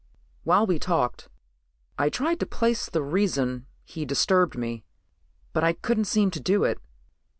[0.45, 1.29] While we talked
[1.95, 4.83] I tried to place the reason he disturbed me,
[5.53, 6.79] but I couldn't seem to do it.